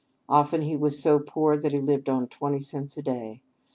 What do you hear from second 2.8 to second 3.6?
a day.